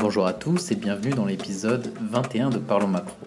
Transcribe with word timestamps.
Bonjour 0.00 0.26
à 0.26 0.32
tous 0.32 0.70
et 0.70 0.76
bienvenue 0.76 1.10
dans 1.10 1.26
l'épisode 1.26 1.92
21 2.00 2.48
de 2.48 2.56
Parlons 2.56 2.88
Macro. 2.88 3.18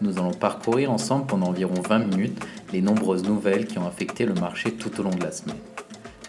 Nous 0.00 0.16
allons 0.16 0.32
parcourir 0.32 0.90
ensemble 0.90 1.26
pendant 1.26 1.48
environ 1.48 1.74
20 1.86 1.98
minutes 1.98 2.42
les 2.72 2.80
nombreuses 2.80 3.24
nouvelles 3.24 3.66
qui 3.66 3.78
ont 3.78 3.86
affecté 3.86 4.24
le 4.24 4.32
marché 4.32 4.72
tout 4.72 4.98
au 4.98 5.02
long 5.02 5.10
de 5.10 5.22
la 5.22 5.30
semaine. 5.30 5.58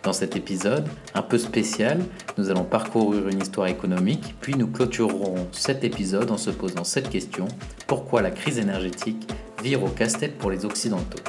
Dans 0.03 0.11
cet 0.11 0.35
épisode, 0.35 0.85
un 1.13 1.21
peu 1.21 1.37
spécial, 1.37 2.03
nous 2.37 2.49
allons 2.49 2.65
parcourir 2.65 3.29
une 3.29 3.41
histoire 3.41 3.67
économique, 3.67 4.35
puis 4.41 4.55
nous 4.55 4.67
clôturerons 4.67 5.47
cet 5.53 5.85
épisode 5.85 6.29
en 6.29 6.37
se 6.37 6.49
posant 6.49 6.83
cette 6.83 7.09
question, 7.09 7.47
pourquoi 7.87 8.21
la 8.21 8.31
crise 8.31 8.59
énergétique 8.59 9.25
vire 9.63 9.81
au 9.81 9.87
casse-tête 9.87 10.37
pour 10.37 10.51
les 10.51 10.65
Occidentaux? 10.65 11.23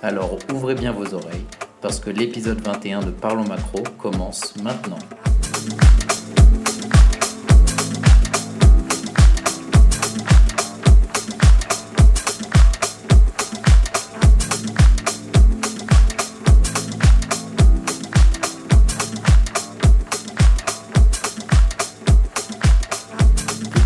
Alors 0.00 0.38
ouvrez 0.54 0.76
bien 0.76 0.92
vos 0.92 1.12
oreilles, 1.12 1.46
parce 1.80 1.98
que 1.98 2.10
l'épisode 2.10 2.60
21 2.60 3.00
de 3.00 3.10
Parlons 3.10 3.48
Macro 3.48 3.82
commence 3.98 4.54
maintenant. 4.62 5.00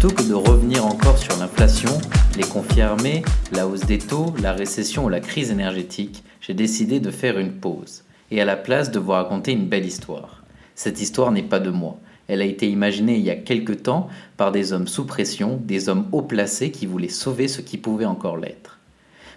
Plutôt 0.01 0.17
que 0.17 0.29
de 0.31 0.33
revenir 0.33 0.87
encore 0.87 1.19
sur 1.19 1.37
l'inflation, 1.37 1.91
les 2.35 2.45
conflits 2.45 2.81
armés, 2.81 3.23
la 3.53 3.69
hausse 3.69 3.85
des 3.85 3.99
taux, 3.99 4.33
la 4.41 4.55
récession 4.55 5.05
ou 5.05 5.09
la 5.11 5.21
crise 5.21 5.51
énergétique, 5.51 6.25
j'ai 6.41 6.55
décidé 6.55 7.01
de 7.01 7.11
faire 7.11 7.39
une 7.39 7.53
pause 7.53 8.05
et 8.31 8.41
à 8.41 8.47
la 8.47 8.57
place 8.57 8.91
de 8.91 8.99
vous 8.99 9.11
raconter 9.11 9.53
une 9.53 9.69
belle 9.69 9.85
histoire. 9.85 10.43
Cette 10.75 11.03
histoire 11.03 11.33
n'est 11.33 11.43
pas 11.43 11.61
de 11.61 11.69
moi. 11.69 12.01
Elle 12.29 12.41
a 12.41 12.47
été 12.47 12.67
imaginée 12.67 13.17
il 13.17 13.25
y 13.25 13.29
a 13.29 13.37
quelque 13.37 13.75
temps 13.75 14.09
par 14.39 14.53
des 14.53 14.73
hommes 14.73 14.89
sous 14.89 15.05
pression, 15.05 15.61
des 15.63 15.91
hommes 15.91 16.07
haut 16.13 16.23
placés 16.23 16.71
qui 16.71 16.87
voulaient 16.87 17.09
sauver 17.09 17.47
ce 17.47 17.61
qui 17.61 17.77
pouvait 17.77 18.07
encore 18.07 18.39
l'être. 18.39 18.79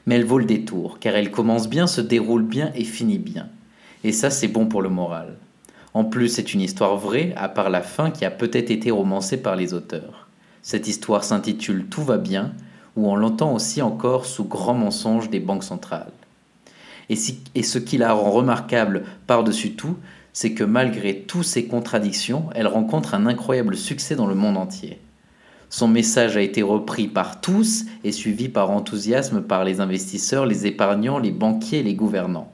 Mais 0.06 0.16
elle 0.16 0.23
vaut 0.23 0.39
le 0.39 0.45
détour, 0.45 0.97
car 1.02 1.17
elle 1.17 1.31
commence 1.31 1.67
bien, 1.67 1.88
se 1.88 2.00
déroule 2.00 2.44
bien 2.44 2.72
et 2.73 2.86
finit 2.86 3.19
bien. 3.19 3.50
Et 4.06 4.14
ça, 4.14 4.30
c'est 4.30 4.47
bon 4.47 4.67
pour 4.67 4.81
le 4.81 4.88
moral. 4.88 5.36
En 5.94 6.06
plus, 6.06 6.30
c'est 6.30 6.53
une 6.53 6.61
histoire 6.61 6.95
vraie, 6.95 7.34
à 7.36 7.50
part 7.50 7.69
la 7.69 7.81
fin 7.81 8.11
qui 8.11 8.23
a 8.23 8.31
peut-être 8.31 8.72
été 8.72 8.91
romancée 8.91 9.41
par 9.41 9.58
les 9.58 9.73
auteurs. 9.73 10.23
Cette 10.66 10.88
histoire 10.88 11.25
s'intitule 11.25 11.88
Tout 11.88 12.03
va 12.03 12.17
bien, 12.17 12.53
ou 12.95 13.09
on 13.09 13.17
l'entend 13.17 13.53
aussi 13.53 13.81
encore 13.81 14.25
sous 14.25 14.45
grand 14.45 14.73
mensonge 14.73 15.30
des 15.30 15.42
banques 15.42 15.66
centrales. 15.66 16.14
Et, 17.09 17.16
ce 17.17 17.78
qui 17.80 17.97
la 17.97 18.14
rend 18.14 18.31
remarquable 18.31 19.03
par-dessus 19.28 19.73
tout, 19.73 19.97
c'est 20.31 20.53
que 20.53 20.64
malgré 20.64 21.19
toutes 21.19 21.44
ces 21.44 21.66
contradictions, 21.66 22.50
elle 22.56 22.67
rencontre 22.67 23.14
un 23.14 23.25
incroyable 23.25 23.75
succès 23.75 24.16
dans 24.16 24.25
le 24.25 24.36
monde 24.36 24.56
entier. 24.56 25.00
Son 25.69 25.89
message 25.89 26.38
a 26.38 26.41
été 26.41 26.61
repris 26.61 27.09
par 27.09 27.41
tous 27.41 27.84
et 28.06 28.14
suivi 28.14 28.47
par 28.47 28.72
enthousiasme 28.72 29.41
par 29.41 29.66
les 29.66 29.81
investisseurs, 29.81 30.45
les 30.45 30.66
épargnants, 30.66 31.19
les 31.19 31.31
banquiers 31.31 31.80
et 31.80 31.84
les 31.84 31.94
gouvernants. 31.94 32.53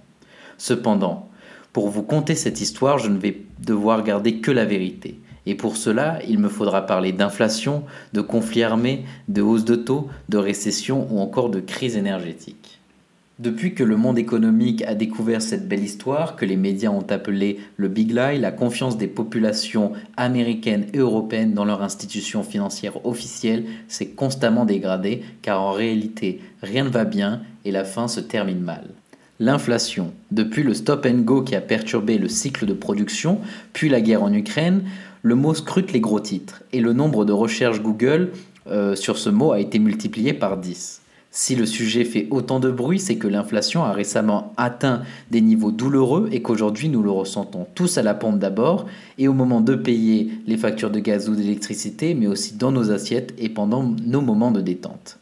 Cependant, 0.58 1.30
pour 1.74 1.90
vous 1.90 2.04
conter 2.04 2.34
cette 2.34 2.60
histoire, 2.60 2.98
je 2.98 3.10
ne 3.10 3.20
vais 3.20 3.44
devoir 3.60 4.04
garder 4.04 4.40
que 4.40 4.50
la 4.50 4.66
vérité. 4.66 5.20
Et 5.50 5.56
pour 5.56 5.78
cela, 5.78 6.20
il 6.28 6.38
me 6.38 6.48
faudra 6.48 6.86
parler 6.86 7.12
d'inflation, 7.12 7.82
de 8.14 8.22
conflits 8.22 8.62
armés, 8.62 9.06
de 9.30 9.42
hausse 9.42 9.66
de 9.66 9.74
taux, 9.74 10.08
de 10.30 10.38
récession 10.38 11.08
ou 11.10 11.20
encore 11.20 11.50
de 11.50 11.60
crise 11.60 11.98
énergétique. 11.98 12.80
Depuis 13.40 13.74
que 13.74 13.84
le 13.84 13.98
monde 13.98 14.20
économique 14.20 14.84
a 14.84 14.94
découvert 14.94 15.42
cette 15.42 15.68
belle 15.68 15.84
histoire 15.84 16.36
que 16.36 16.46
les 16.46 16.56
médias 16.56 16.92
ont 16.92 17.08
appelée 17.10 17.58
le 17.78 17.88
Big 17.88 18.12
Lie, 18.12 18.38
la 18.38 18.52
confiance 18.52 18.96
des 18.96 19.08
populations 19.08 19.94
américaines 20.18 20.86
et 20.94 21.00
européennes 21.00 21.56
dans 21.56 21.66
leurs 21.66 21.82
institutions 21.82 22.44
financières 22.44 23.04
officielles 23.04 23.66
s'est 23.88 24.10
constamment 24.10 24.66
dégradée 24.66 25.24
car 25.42 25.64
en 25.64 25.72
réalité 25.72 26.42
rien 26.62 26.84
ne 26.84 26.90
va 26.90 27.06
bien 27.06 27.42
et 27.66 27.72
la 27.72 27.86
fin 27.86 28.08
se 28.08 28.20
termine 28.20 28.62
mal. 28.62 28.84
L'inflation, 29.42 30.12
depuis 30.32 30.64
le 30.64 30.74
stop 30.74 31.08
and 31.10 31.20
go 31.20 31.42
qui 31.44 31.56
a 31.56 31.62
perturbé 31.62 32.18
le 32.18 32.28
cycle 32.28 32.66
de 32.66 32.74
production, 32.74 33.40
puis 33.72 33.88
la 33.88 34.02
guerre 34.02 34.22
en 34.22 34.34
Ukraine, 34.34 34.84
le 35.22 35.36
mot 35.36 35.54
scrute 35.54 35.92
les 35.92 36.00
gros 36.00 36.20
titres 36.20 36.64
et 36.74 36.80
le 36.80 36.94
nombre 36.94 37.26
de 37.26 37.34
recherches 37.34 37.82
Google 37.82 38.32
euh, 38.68 38.96
sur 38.96 39.18
ce 39.18 39.30
mot 39.30 39.52
a 39.52 39.60
été 39.60 39.80
multiplié 39.80 40.34
par 40.34 40.58
10. 40.58 41.02
Si 41.32 41.56
le 41.56 41.68
sujet 41.68 42.06
fait 42.06 42.28
autant 42.32 42.60
de 42.60 42.72
bruit, 42.72 43.00
c'est 43.00 43.18
que 43.18 43.28
l'inflation 43.28 43.84
a 43.84 43.92
récemment 43.92 44.54
atteint 44.58 45.04
des 45.30 45.42
niveaux 45.42 45.72
douloureux 45.72 46.28
et 46.32 46.42
qu'aujourd'hui 46.42 46.90
nous 46.90 47.04
le 47.04 47.12
ressentons 47.12 47.68
tous 47.76 48.00
à 48.00 48.02
la 48.02 48.16
pompe 48.16 48.40
d'abord 48.40 48.88
et 49.20 49.28
au 49.28 49.34
moment 49.34 49.62
de 49.62 49.76
payer 49.76 50.32
les 50.48 50.58
factures 50.58 50.90
de 50.90 51.00
gaz 51.00 51.30
ou 51.30 51.36
d'électricité, 51.36 52.16
mais 52.16 52.26
aussi 52.26 52.56
dans 52.56 52.72
nos 52.72 52.90
assiettes 52.90 53.36
et 53.38 53.50
pendant 53.50 53.84
nos 53.84 54.22
moments 54.22 54.52
de 54.52 54.62
détente. 54.62 55.19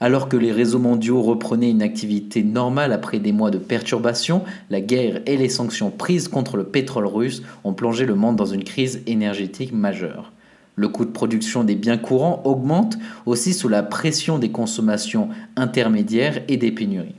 Alors 0.00 0.28
que 0.28 0.36
les 0.36 0.52
réseaux 0.52 0.78
mondiaux 0.78 1.22
reprenaient 1.22 1.70
une 1.70 1.82
activité 1.82 2.44
normale 2.44 2.92
après 2.92 3.18
des 3.18 3.32
mois 3.32 3.50
de 3.50 3.58
perturbations, 3.58 4.44
la 4.70 4.80
guerre 4.80 5.22
et 5.26 5.36
les 5.36 5.48
sanctions 5.48 5.90
prises 5.90 6.28
contre 6.28 6.56
le 6.56 6.64
pétrole 6.64 7.06
russe 7.06 7.42
ont 7.64 7.72
plongé 7.72 8.06
le 8.06 8.14
monde 8.14 8.36
dans 8.36 8.46
une 8.46 8.62
crise 8.62 9.02
énergétique 9.06 9.72
majeure. 9.72 10.32
Le 10.76 10.88
coût 10.88 11.04
de 11.04 11.10
production 11.10 11.64
des 11.64 11.74
biens 11.74 11.98
courants 11.98 12.42
augmente 12.44 12.96
aussi 13.26 13.52
sous 13.52 13.68
la 13.68 13.82
pression 13.82 14.38
des 14.38 14.52
consommations 14.52 15.30
intermédiaires 15.56 16.42
et 16.46 16.56
des 16.56 16.70
pénuries. 16.70 17.16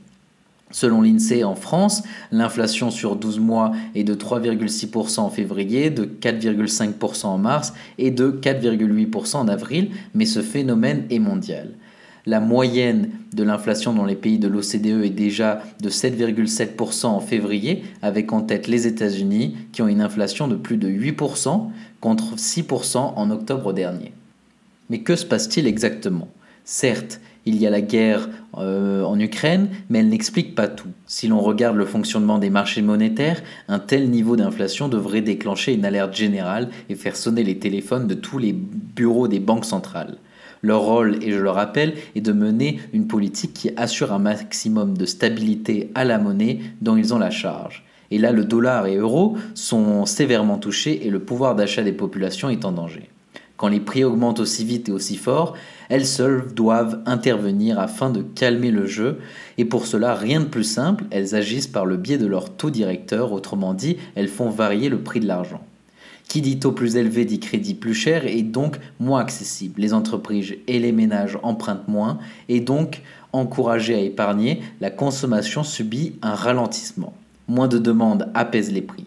Selon 0.70 1.02
l'INSEE 1.02 1.44
en 1.44 1.56
France, 1.56 2.02
l'inflation 2.32 2.90
sur 2.90 3.16
12 3.16 3.40
mois 3.40 3.72
est 3.94 4.04
de 4.04 4.14
3,6% 4.14 5.20
en 5.20 5.28
février, 5.28 5.90
de 5.90 6.04
4,5% 6.04 7.26
en 7.26 7.38
mars 7.38 7.74
et 7.98 8.10
de 8.10 8.30
4,8% 8.30 9.36
en 9.36 9.48
avril, 9.48 9.90
mais 10.14 10.26
ce 10.26 10.40
phénomène 10.40 11.04
est 11.10 11.18
mondial. 11.18 11.74
La 12.30 12.38
moyenne 12.38 13.10
de 13.32 13.42
l'inflation 13.42 13.92
dans 13.92 14.04
les 14.04 14.14
pays 14.14 14.38
de 14.38 14.46
l'OCDE 14.46 15.02
est 15.04 15.10
déjà 15.10 15.64
de 15.82 15.90
7,7% 15.90 17.06
en 17.06 17.18
février, 17.18 17.82
avec 18.02 18.32
en 18.32 18.42
tête 18.42 18.68
les 18.68 18.86
États-Unis 18.86 19.56
qui 19.72 19.82
ont 19.82 19.88
une 19.88 20.00
inflation 20.00 20.46
de 20.46 20.54
plus 20.54 20.76
de 20.76 20.88
8% 20.88 21.70
contre 21.98 22.36
6% 22.36 22.98
en 22.98 23.30
octobre 23.32 23.72
dernier. 23.72 24.12
Mais 24.90 25.00
que 25.00 25.16
se 25.16 25.26
passe-t-il 25.26 25.66
exactement? 25.66 26.28
Certes, 26.64 27.20
il 27.46 27.56
y 27.56 27.66
a 27.66 27.70
la 27.70 27.80
guerre 27.80 28.28
euh, 28.58 29.02
en 29.02 29.18
Ukraine, 29.18 29.68
mais 29.88 29.98
elle 29.98 30.08
n'explique 30.08 30.54
pas 30.54 30.68
tout. 30.68 30.90
Si 31.08 31.26
l'on 31.26 31.40
regarde 31.40 31.76
le 31.76 31.84
fonctionnement 31.84 32.38
des 32.38 32.50
marchés 32.50 32.82
monétaires, 32.82 33.42
un 33.66 33.80
tel 33.80 34.08
niveau 34.08 34.36
d'inflation 34.36 34.86
devrait 34.86 35.20
déclencher 35.20 35.74
une 35.74 35.84
alerte 35.84 36.14
générale 36.14 36.68
et 36.90 36.94
faire 36.94 37.16
sonner 37.16 37.42
les 37.42 37.58
téléphones 37.58 38.06
de 38.06 38.14
tous 38.14 38.38
les 38.38 38.52
bureaux 38.52 39.26
des 39.26 39.40
banques 39.40 39.64
centrales. 39.64 40.16
Leur 40.62 40.82
rôle, 40.82 41.22
et 41.22 41.32
je 41.32 41.38
le 41.38 41.50
rappelle, 41.50 41.94
est 42.14 42.20
de 42.20 42.32
mener 42.32 42.80
une 42.92 43.06
politique 43.06 43.54
qui 43.54 43.70
assure 43.76 44.12
un 44.12 44.18
maximum 44.18 44.96
de 44.96 45.06
stabilité 45.06 45.90
à 45.94 46.04
la 46.04 46.18
monnaie 46.18 46.60
dont 46.82 46.96
ils 46.96 47.14
ont 47.14 47.18
la 47.18 47.30
charge. 47.30 47.84
Et 48.10 48.18
là, 48.18 48.32
le 48.32 48.44
dollar 48.44 48.86
et 48.86 48.96
l'euro 48.96 49.36
sont 49.54 50.04
sévèrement 50.04 50.58
touchés 50.58 51.06
et 51.06 51.10
le 51.10 51.20
pouvoir 51.20 51.54
d'achat 51.54 51.82
des 51.82 51.92
populations 51.92 52.50
est 52.50 52.64
en 52.64 52.72
danger. 52.72 53.08
Quand 53.56 53.68
les 53.68 53.80
prix 53.80 54.04
augmentent 54.04 54.40
aussi 54.40 54.64
vite 54.64 54.88
et 54.88 54.92
aussi 54.92 55.16
fort, 55.16 55.54
elles 55.90 56.06
seules 56.06 56.46
doivent 56.54 57.00
intervenir 57.04 57.78
afin 57.78 58.10
de 58.10 58.22
calmer 58.22 58.70
le 58.70 58.86
jeu, 58.86 59.18
et 59.58 59.66
pour 59.66 59.86
cela, 59.86 60.14
rien 60.14 60.40
de 60.40 60.46
plus 60.46 60.64
simple, 60.64 61.04
elles 61.10 61.34
agissent 61.34 61.66
par 61.66 61.84
le 61.84 61.98
biais 61.98 62.16
de 62.16 62.26
leur 62.26 62.56
taux 62.56 62.70
directeur, 62.70 63.32
autrement 63.32 63.74
dit, 63.74 63.98
elles 64.14 64.28
font 64.28 64.48
varier 64.48 64.88
le 64.88 65.02
prix 65.02 65.20
de 65.20 65.26
l'argent. 65.26 65.60
Qui 66.30 66.42
dit 66.42 66.60
taux 66.60 66.70
plus 66.70 66.94
élevé 66.94 67.24
dit 67.24 67.40
crédit 67.40 67.74
plus 67.74 67.92
cher 67.92 68.24
et 68.24 68.42
donc 68.42 68.78
moins 69.00 69.18
accessible. 69.18 69.80
Les 69.80 69.92
entreprises 69.92 70.54
et 70.68 70.78
les 70.78 70.92
ménages 70.92 71.36
empruntent 71.42 71.88
moins 71.88 72.20
et 72.48 72.60
donc 72.60 73.02
encouragés 73.32 73.96
à 73.96 73.98
épargner, 73.98 74.60
la 74.80 74.90
consommation 74.90 75.64
subit 75.64 76.14
un 76.22 76.36
ralentissement. 76.36 77.14
Moins 77.48 77.66
de 77.66 77.78
demandes 77.78 78.30
apaisent 78.34 78.70
les 78.70 78.80
prix. 78.80 79.06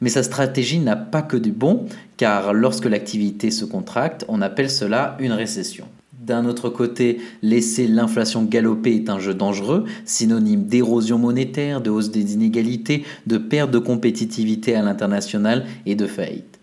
Mais 0.00 0.08
sa 0.08 0.22
stratégie 0.22 0.78
n'a 0.78 0.96
pas 0.96 1.20
que 1.20 1.36
du 1.36 1.52
bon, 1.52 1.84
car 2.16 2.54
lorsque 2.54 2.86
l'activité 2.86 3.50
se 3.50 3.66
contracte, 3.66 4.24
on 4.26 4.40
appelle 4.40 4.70
cela 4.70 5.18
une 5.20 5.32
récession. 5.32 5.86
D'un 6.28 6.44
autre 6.44 6.68
côté, 6.68 7.20
laisser 7.40 7.86
l'inflation 7.88 8.44
galoper 8.44 8.94
est 8.94 9.08
un 9.08 9.18
jeu 9.18 9.32
dangereux, 9.32 9.86
synonyme 10.04 10.66
d'érosion 10.66 11.16
monétaire, 11.16 11.80
de 11.80 11.88
hausse 11.88 12.10
des 12.10 12.34
inégalités, 12.34 13.04
de 13.26 13.38
perte 13.38 13.70
de 13.70 13.78
compétitivité 13.78 14.74
à 14.74 14.82
l'international 14.82 15.64
et 15.86 15.94
de 15.94 16.06
faillite. 16.06 16.58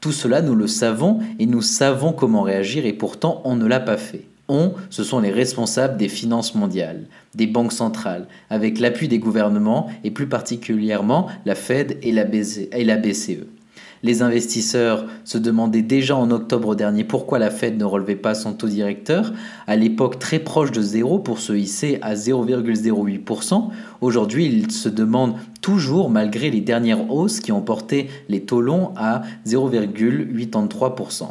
Tout 0.00 0.10
cela, 0.10 0.42
nous 0.42 0.56
le 0.56 0.66
savons 0.66 1.20
et 1.38 1.46
nous 1.46 1.62
savons 1.62 2.12
comment 2.12 2.42
réagir 2.42 2.86
et 2.86 2.92
pourtant 2.92 3.40
on 3.44 3.54
ne 3.54 3.66
l'a 3.66 3.78
pas 3.78 3.98
fait. 3.98 4.24
On, 4.48 4.72
ce 4.90 5.04
sont 5.04 5.20
les 5.20 5.30
responsables 5.30 5.96
des 5.96 6.08
finances 6.08 6.56
mondiales, 6.56 7.06
des 7.36 7.46
banques 7.46 7.72
centrales, 7.72 8.26
avec 8.50 8.80
l'appui 8.80 9.06
des 9.06 9.20
gouvernements 9.20 9.90
et 10.02 10.10
plus 10.10 10.26
particulièrement 10.26 11.28
la 11.46 11.54
Fed 11.54 11.98
et 12.02 12.10
la 12.10 12.24
BCE. 12.24 13.46
Les 14.04 14.20
investisseurs 14.20 15.06
se 15.24 15.38
demandaient 15.38 15.80
déjà 15.80 16.14
en 16.14 16.30
octobre 16.30 16.74
dernier 16.74 17.04
pourquoi 17.04 17.38
la 17.38 17.50
Fed 17.50 17.78
ne 17.78 17.86
relevait 17.86 18.16
pas 18.16 18.34
son 18.34 18.52
taux 18.52 18.68
directeur, 18.68 19.32
à 19.66 19.76
l'époque 19.76 20.18
très 20.18 20.38
proche 20.38 20.70
de 20.72 20.82
zéro 20.82 21.18
pour 21.18 21.38
se 21.38 21.54
hisser 21.54 21.98
à 22.02 22.14
0,08%. 22.14 23.70
Aujourd'hui, 24.02 24.44
ils 24.44 24.70
se 24.70 24.90
demandent 24.90 25.36
toujours, 25.62 26.10
malgré 26.10 26.50
les 26.50 26.60
dernières 26.60 27.10
hausses 27.10 27.40
qui 27.40 27.50
ont 27.50 27.62
porté 27.62 28.10
les 28.28 28.42
taux 28.42 28.60
longs 28.60 28.92
à 28.94 29.22
0,83%. 29.46 31.28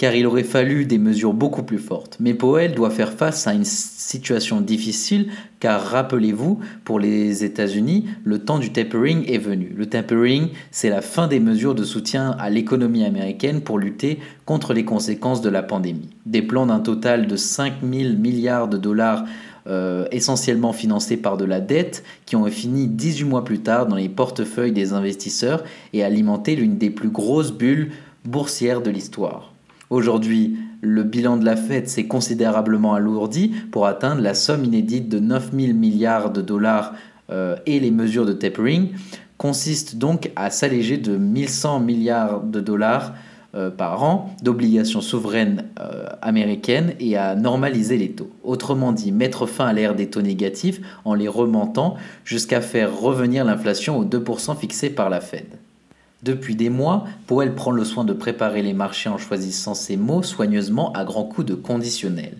Car 0.00 0.14
il 0.14 0.26
aurait 0.26 0.44
fallu 0.44 0.86
des 0.86 0.96
mesures 0.96 1.34
beaucoup 1.34 1.62
plus 1.62 1.78
fortes. 1.78 2.16
Mais 2.20 2.32
Powell 2.32 2.74
doit 2.74 2.88
faire 2.88 3.12
face 3.12 3.46
à 3.46 3.52
une 3.52 3.66
situation 3.66 4.62
difficile, 4.62 5.28
car 5.60 5.82
rappelez-vous, 5.82 6.58
pour 6.84 6.98
les 6.98 7.44
États-Unis, 7.44 8.06
le 8.24 8.38
temps 8.38 8.58
du 8.58 8.72
tapering 8.72 9.30
est 9.30 9.36
venu. 9.36 9.74
Le 9.76 9.84
tapering, 9.84 10.52
c'est 10.70 10.88
la 10.88 11.02
fin 11.02 11.28
des 11.28 11.38
mesures 11.38 11.74
de 11.74 11.84
soutien 11.84 12.30
à 12.38 12.48
l'économie 12.48 13.04
américaine 13.04 13.60
pour 13.60 13.78
lutter 13.78 14.20
contre 14.46 14.72
les 14.72 14.86
conséquences 14.86 15.42
de 15.42 15.50
la 15.50 15.62
pandémie. 15.62 16.08
Des 16.24 16.40
plans 16.40 16.64
d'un 16.64 16.80
total 16.80 17.26
de 17.26 17.36
5 17.36 17.82
000 17.82 18.14
milliards 18.14 18.68
de 18.68 18.78
dollars 18.78 19.26
euh, 19.66 20.06
essentiellement 20.12 20.72
financés 20.72 21.18
par 21.18 21.36
de 21.36 21.44
la 21.44 21.60
dette, 21.60 22.04
qui 22.24 22.36
ont 22.36 22.46
fini 22.46 22.88
18 22.88 23.24
mois 23.24 23.44
plus 23.44 23.60
tard 23.60 23.84
dans 23.84 23.96
les 23.96 24.08
portefeuilles 24.08 24.72
des 24.72 24.94
investisseurs 24.94 25.62
et 25.92 26.02
alimenté 26.02 26.56
l'une 26.56 26.78
des 26.78 26.88
plus 26.88 27.10
grosses 27.10 27.52
bulles 27.52 27.90
boursières 28.24 28.80
de 28.80 28.88
l'histoire. 28.88 29.52
Aujourd'hui, 29.90 30.56
le 30.82 31.02
bilan 31.02 31.36
de 31.36 31.44
la 31.44 31.56
Fed 31.56 31.88
s'est 31.88 32.06
considérablement 32.06 32.94
alourdi 32.94 33.48
pour 33.72 33.86
atteindre 33.86 34.22
la 34.22 34.34
somme 34.34 34.64
inédite 34.64 35.08
de 35.08 35.18
9 35.18 35.50
000 35.52 35.74
milliards 35.74 36.30
de 36.30 36.40
dollars 36.40 36.94
euh, 37.30 37.56
et 37.66 37.80
les 37.80 37.90
mesures 37.90 38.24
de 38.24 38.32
tapering 38.32 38.90
consistent 39.36 39.96
donc 39.96 40.30
à 40.36 40.50
s'alléger 40.50 40.96
de 40.96 41.16
1100 41.16 41.80
milliards 41.80 42.40
de 42.40 42.60
dollars 42.60 43.14
euh, 43.56 43.68
par 43.68 44.04
an 44.04 44.32
d'obligations 44.44 45.00
souveraines 45.00 45.64
euh, 45.80 46.04
américaines 46.22 46.94
et 47.00 47.16
à 47.16 47.34
normaliser 47.34 47.98
les 47.98 48.12
taux. 48.12 48.30
Autrement 48.44 48.92
dit, 48.92 49.10
mettre 49.10 49.46
fin 49.46 49.66
à 49.66 49.72
l'ère 49.72 49.96
des 49.96 50.08
taux 50.08 50.22
négatifs 50.22 50.80
en 51.04 51.14
les 51.14 51.26
remontant 51.26 51.96
jusqu'à 52.24 52.60
faire 52.60 52.96
revenir 52.96 53.44
l'inflation 53.44 53.98
aux 53.98 54.04
2% 54.04 54.56
fixés 54.56 54.90
par 54.90 55.10
la 55.10 55.20
Fed. 55.20 55.59
Depuis 56.22 56.54
des 56.54 56.68
mois, 56.68 57.04
Powell 57.26 57.54
prend 57.54 57.70
le 57.70 57.84
soin 57.84 58.04
de 58.04 58.12
préparer 58.12 58.60
les 58.60 58.74
marchés 58.74 59.08
en 59.08 59.16
choisissant 59.16 59.74
ses 59.74 59.96
mots 59.96 60.22
soigneusement 60.22 60.92
à 60.92 61.04
grands 61.04 61.24
coups 61.24 61.46
de 61.46 61.54
conditionnel. 61.54 62.36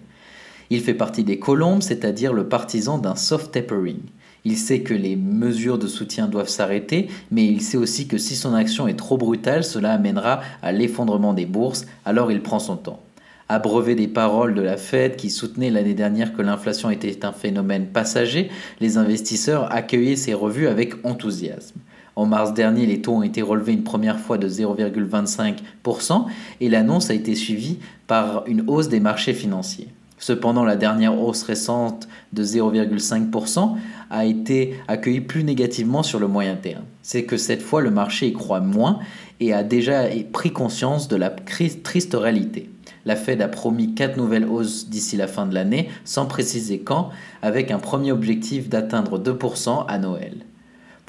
Il 0.68 0.80
fait 0.82 0.94
partie 0.94 1.24
des 1.24 1.38
colombes, 1.38 1.82
c'est-à-dire 1.82 2.34
le 2.34 2.46
partisan 2.46 2.98
d'un 2.98 3.16
soft 3.16 3.52
tapering. 3.52 4.00
Il 4.44 4.56
sait 4.56 4.80
que 4.80 4.94
les 4.94 5.16
mesures 5.16 5.78
de 5.78 5.86
soutien 5.86 6.28
doivent 6.28 6.48
s'arrêter, 6.48 7.08
mais 7.30 7.46
il 7.46 7.62
sait 7.62 7.78
aussi 7.78 8.06
que 8.06 8.18
si 8.18 8.36
son 8.36 8.54
action 8.54 8.86
est 8.86 8.98
trop 8.98 9.16
brutale, 9.16 9.64
cela 9.64 9.92
amènera 9.92 10.40
à 10.62 10.72
l'effondrement 10.72 11.32
des 11.32 11.46
bourses, 11.46 11.86
alors 12.04 12.30
il 12.30 12.42
prend 12.42 12.58
son 12.58 12.76
temps. 12.76 13.00
Abreuvé 13.48 13.94
des 13.94 14.08
paroles 14.08 14.54
de 14.54 14.62
la 14.62 14.76
Fed 14.76 15.16
qui 15.16 15.28
soutenait 15.28 15.70
l'année 15.70 15.94
dernière 15.94 16.34
que 16.34 16.42
l'inflation 16.42 16.90
était 16.90 17.24
un 17.24 17.32
phénomène 17.32 17.86
passager, 17.86 18.50
les 18.80 18.96
investisseurs 18.96 19.72
accueillaient 19.74 20.16
ces 20.16 20.34
revues 20.34 20.68
avec 20.68 21.04
enthousiasme. 21.04 21.80
En 22.16 22.26
mars 22.26 22.54
dernier, 22.54 22.86
les 22.86 23.00
taux 23.00 23.14
ont 23.14 23.22
été 23.22 23.42
relevés 23.42 23.72
une 23.72 23.84
première 23.84 24.18
fois 24.18 24.38
de 24.38 24.48
0,25% 24.48 26.26
et 26.60 26.68
l'annonce 26.68 27.10
a 27.10 27.14
été 27.14 27.34
suivie 27.34 27.78
par 28.06 28.44
une 28.46 28.64
hausse 28.66 28.88
des 28.88 29.00
marchés 29.00 29.34
financiers. 29.34 29.88
Cependant, 30.20 30.64
la 30.64 30.76
dernière 30.76 31.18
hausse 31.18 31.42
récente 31.42 32.06
de 32.34 32.44
0,5% 32.44 33.76
a 34.10 34.24
été 34.26 34.74
accueillie 34.86 35.22
plus 35.22 35.44
négativement 35.44 36.02
sur 36.02 36.20
le 36.20 36.28
moyen 36.28 36.56
terme. 36.56 36.84
C'est 37.00 37.24
que 37.24 37.38
cette 37.38 37.62
fois, 37.62 37.80
le 37.80 37.90
marché 37.90 38.26
y 38.26 38.32
croit 38.34 38.60
moins 38.60 38.98
et 39.40 39.54
a 39.54 39.62
déjà 39.62 40.04
pris 40.30 40.52
conscience 40.52 41.08
de 41.08 41.16
la 41.16 41.30
triste 41.30 42.14
réalité. 42.14 42.68
La 43.06 43.16
Fed 43.16 43.40
a 43.40 43.48
promis 43.48 43.94
quatre 43.94 44.18
nouvelles 44.18 44.44
hausses 44.44 44.90
d'ici 44.90 45.16
la 45.16 45.26
fin 45.26 45.46
de 45.46 45.54
l'année, 45.54 45.88
sans 46.04 46.26
préciser 46.26 46.80
quand, 46.80 47.08
avec 47.40 47.70
un 47.70 47.78
premier 47.78 48.12
objectif 48.12 48.68
d'atteindre 48.68 49.18
2% 49.18 49.86
à 49.88 49.98
Noël. 49.98 50.34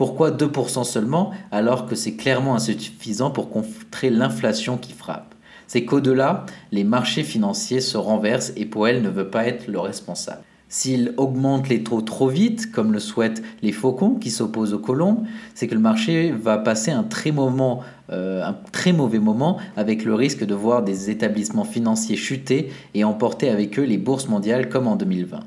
Pourquoi 0.02 0.32
2% 0.32 0.84
seulement 0.84 1.30
alors 1.52 1.86
que 1.86 1.94
c'est 1.94 2.16
clairement 2.16 2.56
insuffisant 2.56 3.30
pour 3.30 3.52
contrer 3.52 4.10
l'inflation 4.10 4.78
qui 4.78 4.94
frappe? 4.94 5.36
C'est 5.68 5.86
qu'au-delà, 5.86 6.48
les 6.72 6.84
marchés 6.84 7.22
financiers 7.22 7.82
se 7.82 7.98
renversent 7.98 8.52
et 8.56 8.66
Powell 8.66 9.04
ne 9.04 9.10
veut 9.10 9.30
pas 9.30 9.46
être 9.46 9.68
le 9.68 9.80
responsable. 9.80 10.42
S'il 10.70 11.14
augmente 11.18 11.70
les 11.70 11.84
taux 11.84 12.02
trop 12.02 12.30
vite, 12.30 12.72
comme 12.72 12.94
le 12.94 13.00
souhaitent 13.00 13.44
les 13.62 13.72
faucons 13.72 14.16
qui 14.16 14.32
s'opposent 14.32 14.74
aux 14.74 14.80
colombes, 14.80 15.24
c'est 15.54 15.68
que 15.68 15.76
le 15.76 15.80
marché 15.80 16.32
va 16.32 16.58
passer 16.58 16.90
un 16.90 17.04
très, 17.04 17.32
moment, 17.32 17.82
euh, 18.12 18.44
un 18.44 18.56
très 18.72 18.94
mauvais 18.94 19.20
moment 19.20 19.60
avec 19.78 20.04
le 20.04 20.16
risque 20.16 20.44
de 20.44 20.56
voir 20.56 20.82
des 20.82 21.12
établissements 21.12 21.64
financiers 21.64 22.16
chuter 22.16 22.72
et 22.96 23.04
emporter 23.04 23.52
avec 23.52 23.78
eux 23.78 23.84
les 23.84 24.00
bourses 24.00 24.28
mondiales 24.28 24.68
comme 24.68 24.88
en 24.88 24.96
2020. 24.96 25.42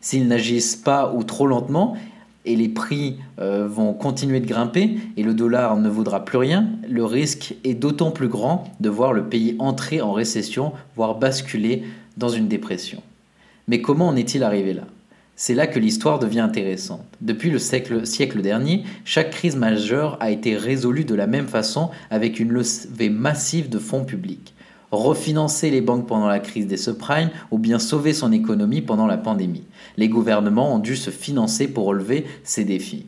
S'ils 0.00 0.26
n'agissent 0.26 0.76
pas 0.76 1.14
ou 1.14 1.22
trop 1.22 1.46
lentement, 1.46 1.96
et 2.44 2.56
les 2.56 2.68
prix 2.68 3.16
euh, 3.38 3.66
vont 3.66 3.92
continuer 3.92 4.40
de 4.40 4.46
grimper 4.46 4.98
et 5.16 5.22
le 5.22 5.34
dollar 5.34 5.76
ne 5.76 5.88
vaudra 5.88 6.24
plus 6.24 6.38
rien, 6.38 6.68
le 6.88 7.04
risque 7.04 7.54
est 7.64 7.74
d'autant 7.74 8.10
plus 8.10 8.28
grand 8.28 8.64
de 8.80 8.88
voir 8.88 9.12
le 9.12 9.24
pays 9.24 9.56
entrer 9.58 10.00
en 10.00 10.12
récession, 10.12 10.72
voire 10.96 11.16
basculer 11.16 11.84
dans 12.16 12.28
une 12.28 12.48
dépression. 12.48 13.02
Mais 13.68 13.80
comment 13.80 14.08
en 14.08 14.16
est-il 14.16 14.42
arrivé 14.42 14.74
là? 14.74 14.84
C'est 15.36 15.54
là 15.54 15.66
que 15.66 15.80
l'histoire 15.80 16.20
devient 16.20 16.40
intéressante. 16.40 17.04
Depuis 17.20 17.50
le 17.50 17.58
siècle, 17.58 18.06
siècle 18.06 18.40
dernier, 18.40 18.84
chaque 19.04 19.30
crise 19.30 19.56
majeure 19.56 20.16
a 20.20 20.30
été 20.30 20.56
résolue 20.56 21.04
de 21.04 21.14
la 21.16 21.26
même 21.26 21.48
façon 21.48 21.90
avec 22.10 22.38
une 22.38 22.52
levée 22.52 23.10
massive 23.10 23.68
de 23.68 23.80
fonds 23.80 24.04
publics 24.04 24.54
refinancer 25.02 25.70
les 25.70 25.80
banques 25.80 26.06
pendant 26.06 26.28
la 26.28 26.40
crise 26.40 26.66
des 26.66 26.76
subprimes 26.76 27.30
ou 27.50 27.58
bien 27.58 27.78
sauver 27.78 28.12
son 28.12 28.32
économie 28.32 28.82
pendant 28.82 29.06
la 29.06 29.16
pandémie. 29.16 29.64
Les 29.96 30.08
gouvernements 30.08 30.74
ont 30.74 30.78
dû 30.78 30.96
se 30.96 31.10
financer 31.10 31.68
pour 31.68 31.86
relever 31.86 32.26
ces 32.42 32.64
défis. 32.64 33.06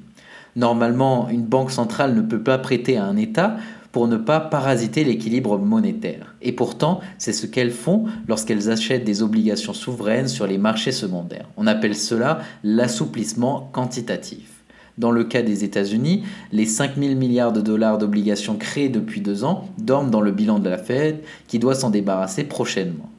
Normalement, 0.56 1.29
une 1.29 1.44
banque 1.44 1.71
centrale 1.71 2.15
ne 2.15 2.23
peut 2.23 2.43
pas 2.43 2.59
prêter 2.59 2.97
à 2.97 3.05
un 3.05 3.17
État 3.17 3.56
pour 3.93 4.09
ne 4.09 4.17
pas 4.17 4.41
parasiter 4.41 5.05
l'équilibre 5.05 5.59
monétaire. 5.59 6.35
Et 6.43 6.53
pourtant, 6.53 7.00
c'est 7.19 7.33
ce 7.33 7.47
qu'elles 7.47 7.71
font 7.71 8.05
lorsqu'elles 8.29 8.71
achètent 8.71 9.05
des 9.05 9.23
obligations 9.23 9.73
souveraines 9.73 10.29
sur 10.29 10.47
les 10.47 10.59
marchés 10.59 10.93
secondaires. 10.93 11.49
On 11.56 11.67
appelle 11.67 11.94
cela 11.94 12.41
l'assouplissement 12.62 13.71
quantitatif. 13.73 14.55
Dans 14.99 15.11
le 15.11 15.25
cas 15.25 15.43
des 15.43 15.62
États-Unis, 15.62 16.23
les 16.53 16.65
5 16.65 16.93
000 16.97 17.15
milliards 17.17 17.53
de 17.53 17.61
dollars 17.61 17.99
d'obligations 17.99 18.57
créées 18.57 18.88
depuis 18.88 19.21
deux 19.21 19.45
ans 19.45 19.69
dorment 19.76 20.11
dans 20.11 20.23
le 20.23 20.33
bilan 20.33 20.59
de 20.59 20.71
la 20.71 20.79
Fed 20.79 21.21
qui 21.49 21.59
doit 21.59 21.75
s'en 21.75 21.91
débarrasser 21.91 22.45
prochainement. 22.45 23.11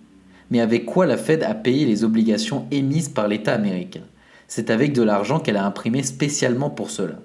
Mais 0.49 0.59
avec 0.59 0.85
quoi 0.85 1.05
la 1.05 1.17
Fed 1.17 1.43
a 1.43 1.53
payé 1.53 1.85
les 1.85 2.03
obligations 2.03 2.65
émises 2.71 3.09
par 3.09 3.27
l'État 3.27 3.53
américain? 3.53 4.01
C'est 4.47 4.71
avec 4.71 4.93
de 4.93 5.03
l'argent 5.03 5.39
qu'elle 5.39 5.57
a 5.57 5.65
imprimé 5.65 6.01
spécialement 6.01 6.71
pour 6.71 6.89
cela. 6.89 7.19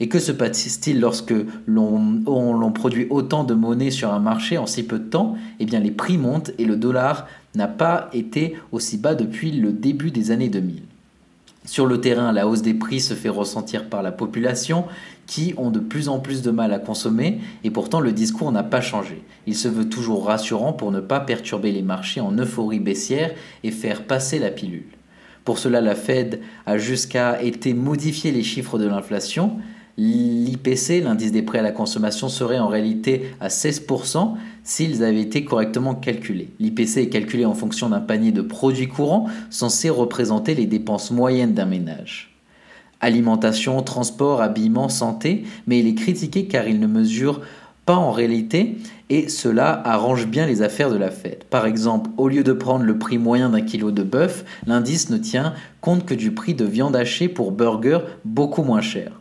Et 0.00 0.08
que 0.08 0.18
se 0.18 0.32
passe-t-il 0.32 1.00
lorsque 1.00 1.34
l'on 1.66 2.72
produit 2.72 3.06
autant 3.08 3.44
de 3.44 3.54
monnaie 3.54 3.90
sur 3.90 4.12
un 4.12 4.20
marché 4.20 4.58
en 4.58 4.66
si 4.66 4.82
peu 4.82 4.98
de 4.98 5.08
temps? 5.08 5.36
Eh 5.60 5.64
bien 5.64 5.80
les 5.80 5.92
prix 5.92 6.18
montent 6.18 6.52
et 6.58 6.66
le 6.66 6.76
dollar 6.76 7.26
n'a 7.54 7.68
pas 7.68 8.10
été 8.12 8.56
aussi 8.70 8.98
bas 8.98 9.14
depuis 9.14 9.50
le 9.50 9.72
début 9.72 10.10
des 10.10 10.30
années 10.30 10.50
2000. 10.50 10.82
Sur 11.68 11.84
le 11.84 12.00
terrain, 12.00 12.32
la 12.32 12.48
hausse 12.48 12.62
des 12.62 12.72
prix 12.72 12.98
se 12.98 13.12
fait 13.12 13.28
ressentir 13.28 13.90
par 13.90 14.02
la 14.02 14.10
population 14.10 14.86
qui 15.26 15.52
ont 15.58 15.70
de 15.70 15.80
plus 15.80 16.08
en 16.08 16.18
plus 16.18 16.40
de 16.40 16.50
mal 16.50 16.72
à 16.72 16.78
consommer 16.78 17.40
et 17.62 17.70
pourtant 17.70 18.00
le 18.00 18.12
discours 18.12 18.50
n'a 18.52 18.62
pas 18.62 18.80
changé. 18.80 19.22
Il 19.46 19.54
se 19.54 19.68
veut 19.68 19.86
toujours 19.86 20.24
rassurant 20.24 20.72
pour 20.72 20.92
ne 20.92 21.00
pas 21.00 21.20
perturber 21.20 21.70
les 21.70 21.82
marchés 21.82 22.22
en 22.22 22.32
euphorie 22.38 22.80
baissière 22.80 23.34
et 23.64 23.70
faire 23.70 24.04
passer 24.04 24.38
la 24.38 24.50
pilule. 24.50 24.86
Pour 25.44 25.58
cela, 25.58 25.82
la 25.82 25.94
Fed 25.94 26.40
a 26.64 26.78
jusqu'à 26.78 27.42
été 27.42 27.74
modifié 27.74 28.32
les 28.32 28.42
chiffres 28.42 28.78
de 28.78 28.88
l'inflation, 28.88 29.58
l'IPC, 29.98 31.02
l'indice 31.02 31.32
des 31.32 31.42
prêts 31.42 31.58
à 31.58 31.62
la 31.62 31.72
consommation, 31.72 32.28
serait 32.28 32.60
en 32.60 32.68
réalité 32.68 33.32
à 33.40 33.48
16% 33.48 34.34
s'ils 34.62 35.02
avaient 35.02 35.20
été 35.20 35.44
correctement 35.44 35.94
calculés. 35.94 36.50
L'IPC 36.60 36.98
est 36.98 37.08
calculé 37.08 37.44
en 37.44 37.54
fonction 37.54 37.88
d'un 37.88 38.00
panier 38.00 38.30
de 38.30 38.42
produits 38.42 38.88
courants 38.88 39.26
censé 39.50 39.90
représenter 39.90 40.54
les 40.54 40.66
dépenses 40.66 41.10
moyennes 41.10 41.52
d'un 41.52 41.66
ménage. 41.66 42.36
Alimentation, 43.00 43.82
transport, 43.82 44.40
habillement, 44.40 44.88
santé, 44.88 45.44
mais 45.66 45.80
il 45.80 45.88
est 45.88 45.94
critiqué 45.94 46.46
car 46.46 46.68
il 46.68 46.78
ne 46.78 46.86
mesure 46.86 47.40
pas 47.84 47.96
en 47.96 48.12
réalité 48.12 48.76
et 49.08 49.28
cela 49.28 49.80
arrange 49.84 50.26
bien 50.26 50.46
les 50.46 50.62
affaires 50.62 50.90
de 50.90 50.96
la 50.96 51.10
fête. 51.10 51.44
Par 51.44 51.66
exemple, 51.66 52.10
au 52.18 52.28
lieu 52.28 52.44
de 52.44 52.52
prendre 52.52 52.84
le 52.84 52.98
prix 52.98 53.18
moyen 53.18 53.48
d'un 53.48 53.62
kilo 53.62 53.90
de 53.90 54.02
bœuf, 54.02 54.44
l'indice 54.66 55.10
ne 55.10 55.16
tient 55.16 55.54
compte 55.80 56.04
que 56.04 56.14
du 56.14 56.32
prix 56.32 56.54
de 56.54 56.64
viande 56.64 56.94
hachée 56.94 57.28
pour 57.28 57.50
burger 57.50 58.00
beaucoup 58.24 58.62
moins 58.62 58.82
cher. 58.82 59.12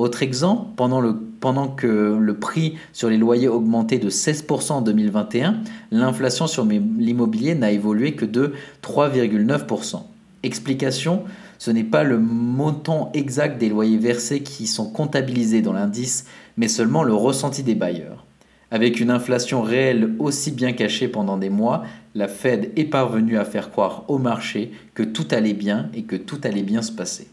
Autre 0.00 0.22
exemple, 0.22 0.70
pendant, 0.76 1.68
que 1.68 2.16
le 2.18 2.34
prix 2.34 2.78
sur 2.94 3.10
les 3.10 3.18
loyers 3.18 3.48
augmentait 3.48 3.98
de 3.98 4.08
16% 4.08 4.72
en 4.72 4.80
2021, 4.80 5.60
l'inflation 5.90 6.46
sur 6.46 6.64
l'immobilier 6.64 7.54
n'a 7.54 7.70
évolué 7.70 8.14
que 8.14 8.24
de 8.24 8.54
3,9%. 8.82 10.00
Explication, 10.42 11.24
ce 11.58 11.70
n'est 11.70 11.84
pas 11.84 12.02
le 12.02 12.18
montant 12.18 13.10
exact 13.12 13.60
des 13.60 13.68
loyers 13.68 13.98
versés 13.98 14.40
qui 14.40 14.66
sont 14.66 14.90
comptabilisés 14.90 15.60
dans 15.60 15.74
l'indice, 15.74 16.24
mais 16.56 16.68
seulement 16.68 17.02
le 17.02 17.12
ressenti 17.12 17.62
des 17.62 17.74
bailleurs. 17.74 18.24
Avec 18.70 19.00
une 19.00 19.10
inflation 19.10 19.60
réelle 19.60 20.14
aussi 20.18 20.50
bien 20.50 20.72
cachée 20.72 21.08
pendant 21.08 21.36
des 21.36 21.50
mois, 21.50 21.84
la 22.14 22.28
Fed 22.28 22.72
est 22.74 22.86
parvenue 22.86 23.36
à 23.36 23.44
faire 23.44 23.70
croire 23.70 24.04
au 24.08 24.16
marché 24.16 24.72
que 24.94 25.02
tout 25.02 25.28
allait 25.30 25.52
bien 25.52 25.90
et 25.92 26.04
que 26.04 26.16
tout 26.16 26.40
allait 26.42 26.62
bien 26.62 26.80
se 26.80 26.92
passer. 26.92 27.29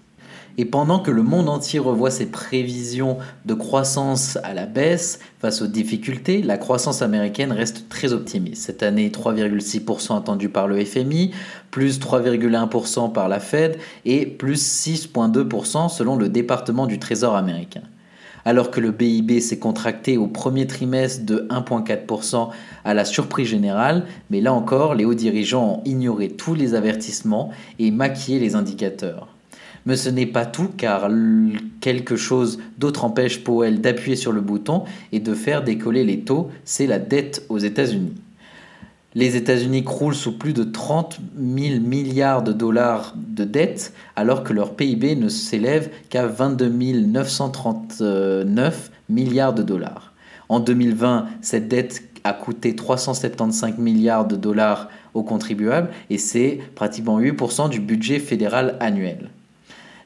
Et 0.60 0.66
pendant 0.66 1.00
que 1.00 1.12
le 1.12 1.22
monde 1.22 1.50
entier 1.50 1.78
revoit 1.78 2.10
ses 2.10 2.26
prévisions 2.26 3.18
de 3.46 3.54
croissance 3.54 4.38
à 4.44 4.56
la 4.56 4.66
baisse 4.66 5.20
face 5.40 5.62
aux 5.62 5.68
difficultés, 5.68 6.42
la 6.42 6.58
croissance 6.58 7.04
américaine 7.04 7.52
reste 7.52 7.90
très 7.90 8.12
optimiste. 8.12 8.64
Cette 8.64 8.82
année, 8.82 9.10
3,6% 9.10 10.18
attendu 10.18 10.50
par 10.50 10.68
le 10.68 10.84
FMI, 10.84 11.32
plus 11.70 12.00
3,1% 12.00 13.12
par 13.12 13.30
la 13.30 13.40
Fed 13.40 13.78
et 14.06 14.26
plus 14.26 14.88
6,2% 14.88 15.90
selon 15.90 16.16
le 16.16 16.28
département 16.28 16.88
du 16.88 16.98
Trésor 16.98 17.36
américain 17.36 17.84
alors 18.46 18.72
que 18.72 18.80
le 18.80 18.94
PIB 18.94 19.42
s'est 19.42 19.60
contracté 19.60 20.16
au 20.16 20.26
premier 20.26 20.68
trimestre 20.68 21.26
de 21.26 21.46
1,4% 21.50 22.48
à 22.86 22.94
la 22.94 23.04
surprise 23.04 23.50
générale, 23.50 24.06
mais 24.30 24.40
là 24.40 24.54
encore, 24.54 24.96
les 24.96 25.04
hauts 25.04 25.14
dirigeants 25.14 25.66
ont 25.66 25.82
ignoré 25.84 26.30
tous 26.30 26.56
les 26.56 26.74
avertissements 26.74 27.52
et 27.78 27.92
maquillé 27.92 28.40
les 28.40 28.56
indicateurs. 28.56 29.28
Mais 29.88 29.96
ce 29.96 30.10
n'est 30.10 30.26
pas 30.26 30.46
tout 30.46 30.68
car 30.76 31.10
quelque 31.80 32.18
chose 32.18 32.60
d'autre 32.78 33.06
empêche 33.06 33.42
Powell 33.42 33.80
d'appuyer 33.80 34.18
sur 34.18 34.34
le 34.34 34.42
bouton 34.42 34.84
et 35.14 35.22
de 35.22 35.34
faire 35.34 35.64
décoller 35.64 36.04
les 36.04 36.20
taux, 36.20 36.50
c'est 36.66 36.88
la 36.88 37.00
dette 37.00 37.46
aux 37.48 37.58
États-Unis. 37.58 38.12
Les 39.16 39.38
États-Unis 39.38 39.86
croulent 39.86 40.14
sous 40.14 40.38
plus 40.38 40.52
de 40.52 40.66
30 40.66 41.22
000 41.38 41.80
milliards 41.80 42.44
de 42.44 42.52
dollars 42.52 43.16
de 43.16 43.46
dette, 43.46 43.94
alors 44.18 44.44
que 44.44 44.52
leur 44.52 44.76
PIB 44.76 45.16
ne 45.16 45.30
s'élève 45.30 45.90
qu'à 46.10 46.28
22 46.28 46.68
939 46.68 48.92
milliards 49.08 49.54
de 49.54 49.64
dollars. 49.64 50.12
En 50.50 50.60
2020, 50.60 51.28
cette 51.40 51.70
dette 51.70 52.04
a 52.26 52.34
coûté 52.34 52.76
375 52.76 53.78
milliards 53.78 54.28
de 54.28 54.36
dollars 54.36 54.90
aux 55.14 55.24
contribuables 55.24 55.92
et 56.10 56.18
c'est 56.18 56.60
pratiquement 56.76 57.22
8% 57.22 57.70
du 57.70 57.80
budget 57.80 58.20
fédéral 58.20 58.76
annuel. 58.82 59.30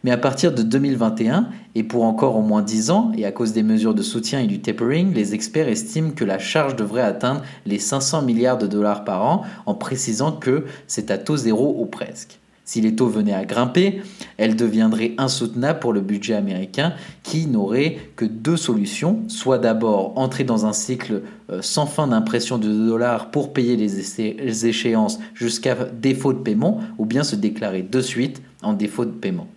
Mais 0.04 0.12
à 0.12 0.18
partir 0.18 0.52
de 0.54 0.64
2021, 0.64 1.50
et 1.76 1.84
pour 1.84 2.04
encore 2.04 2.36
au 2.36 2.42
moins 2.42 2.64
10 2.64 2.90
ans, 2.90 3.12
et 3.16 3.26
à 3.26 3.32
cause 3.32 3.54
des 3.54 3.64
mesures 3.64 3.94
de 3.94 4.02
soutien 4.02 4.40
et 4.40 4.48
du 4.48 4.60
tapering, 4.60 5.14
les 5.14 5.36
experts 5.36 5.68
estiment 5.68 6.12
que 6.12 6.26
la 6.26 6.40
charge 6.40 6.76
devrait 6.76 7.04
atteindre 7.04 7.42
les 7.66 7.78
500 7.78 8.24
milliards 8.24 8.58
de 8.58 8.68
dollars 8.68 9.04
par 9.04 9.24
an, 9.24 9.44
en 9.66 9.76
précisant 9.76 10.32
que 10.32 10.66
c'est 10.88 11.12
à 11.12 11.18
taux 11.18 11.38
zéro 11.38 11.76
ou 11.80 11.86
presque. 11.86 12.40
Si 12.64 12.80
les 12.80 12.96
taux 12.96 13.08
venaient 13.08 13.34
à 13.34 13.44
grimper, 13.44 14.02
elle 14.38 14.56
deviendrait 14.56 15.14
insoutenable 15.18 15.80
pour 15.80 15.94
le 15.94 16.00
budget 16.00 16.36
américain 16.36 16.94
qui 17.22 17.48
n'aurait 17.48 17.98
que 18.16 18.24
deux 18.24 18.56
solutions, 18.56 19.24
soit 19.28 19.58
d'abord 19.58 20.18
entrer 20.18 20.46
dans 20.46 20.66
un 20.66 20.72
cycle 20.72 21.24
euh, 21.52 21.62
sans 21.62 21.86
fin 21.86 22.08
d'impression 22.08 22.58
de 22.58 22.70
dollars 22.70 23.30
pour 23.30 23.52
payer 23.52 23.76
les 23.76 24.66
échéances 24.66 25.20
jusqu'à 25.34 25.76
défaut 25.76 26.34
de 26.34 26.40
paiement, 26.40 26.80
ou 26.98 27.06
bien 27.06 27.24
se 27.24 27.36
déclarer 27.36 27.82
de 27.82 28.00
suite 28.00 28.42
en 28.62 28.74
défaut 28.74 29.06
de 29.06 29.12
paiement. 29.12 29.48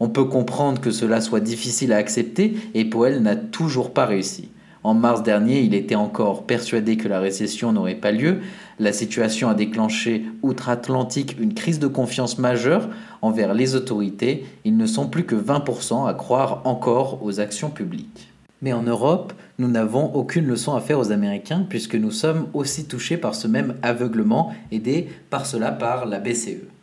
On 0.00 0.08
peut 0.08 0.24
comprendre 0.24 0.80
que 0.80 0.90
cela 0.90 1.20
soit 1.20 1.40
difficile 1.40 1.92
à 1.92 1.96
accepter 1.96 2.56
et 2.74 2.84
Powell 2.84 3.22
n'a 3.22 3.36
toujours 3.36 3.92
pas 3.92 4.06
réussi. 4.06 4.50
En 4.84 4.94
mars 4.94 5.24
dernier, 5.24 5.60
il 5.60 5.74
était 5.74 5.96
encore 5.96 6.44
persuadé 6.44 6.96
que 6.96 7.08
la 7.08 7.18
récession 7.18 7.72
n'aurait 7.72 7.96
pas 7.96 8.12
lieu. 8.12 8.38
La 8.78 8.92
situation 8.92 9.48
a 9.48 9.54
déclenché 9.54 10.24
outre-Atlantique 10.42 11.36
une 11.40 11.52
crise 11.52 11.80
de 11.80 11.88
confiance 11.88 12.38
majeure 12.38 12.88
envers 13.20 13.54
les 13.54 13.74
autorités. 13.74 14.46
Ils 14.64 14.76
ne 14.76 14.86
sont 14.86 15.08
plus 15.08 15.24
que 15.24 15.34
20% 15.34 16.08
à 16.08 16.14
croire 16.14 16.62
encore 16.64 17.18
aux 17.24 17.40
actions 17.40 17.70
publiques. 17.70 18.32
Mais 18.62 18.72
en 18.72 18.82
Europe, 18.82 19.32
nous 19.58 19.68
n'avons 19.68 20.14
aucune 20.14 20.46
leçon 20.46 20.74
à 20.74 20.80
faire 20.80 20.98
aux 20.98 21.12
Américains 21.12 21.66
puisque 21.68 21.96
nous 21.96 22.12
sommes 22.12 22.46
aussi 22.54 22.86
touchés 22.86 23.16
par 23.16 23.34
ce 23.34 23.48
même 23.48 23.74
aveuglement, 23.82 24.54
aidés 24.70 25.08
par 25.30 25.46
cela 25.46 25.72
par 25.72 26.06
la 26.06 26.18
BCE. 26.20 26.77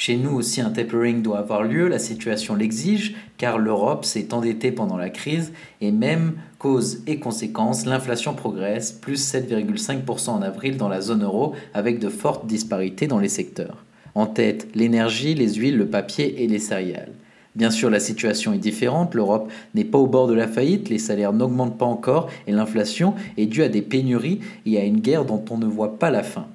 Chez 0.00 0.16
nous 0.16 0.30
aussi, 0.30 0.60
un 0.60 0.70
tapering 0.70 1.22
doit 1.22 1.40
avoir 1.40 1.64
lieu, 1.64 1.88
la 1.88 1.98
situation 1.98 2.54
l'exige, 2.54 3.16
car 3.36 3.58
l'Europe 3.58 4.04
s'est 4.04 4.32
endettée 4.32 4.70
pendant 4.70 4.96
la 4.96 5.10
crise, 5.10 5.52
et 5.80 5.90
même 5.90 6.34
cause 6.60 7.02
et 7.08 7.18
conséquence, 7.18 7.84
l'inflation 7.84 8.34
progresse, 8.34 8.92
plus 8.92 9.34
7,5% 9.34 10.28
en 10.28 10.40
avril 10.40 10.76
dans 10.76 10.88
la 10.88 11.00
zone 11.00 11.24
euro, 11.24 11.52
avec 11.74 11.98
de 11.98 12.08
fortes 12.08 12.46
disparités 12.46 13.08
dans 13.08 13.18
les 13.18 13.28
secteurs. 13.28 13.84
En 14.14 14.26
tête, 14.26 14.68
l'énergie, 14.76 15.34
les 15.34 15.54
huiles, 15.54 15.76
le 15.76 15.88
papier 15.88 16.44
et 16.44 16.46
les 16.46 16.60
céréales. 16.60 17.14
Bien 17.56 17.72
sûr, 17.72 17.90
la 17.90 17.98
situation 17.98 18.52
est 18.52 18.58
différente, 18.58 19.16
l'Europe 19.16 19.50
n'est 19.74 19.82
pas 19.82 19.98
au 19.98 20.06
bord 20.06 20.28
de 20.28 20.34
la 20.34 20.46
faillite, 20.46 20.90
les 20.90 21.00
salaires 21.00 21.32
n'augmentent 21.32 21.76
pas 21.76 21.86
encore, 21.86 22.30
et 22.46 22.52
l'inflation 22.52 23.14
est 23.36 23.46
due 23.46 23.64
à 23.64 23.68
des 23.68 23.82
pénuries 23.82 24.38
et 24.64 24.78
à 24.78 24.84
une 24.84 25.00
guerre 25.00 25.24
dont 25.24 25.44
on 25.50 25.58
ne 25.58 25.66
voit 25.66 25.98
pas 25.98 26.12
la 26.12 26.22
fin. 26.22 26.46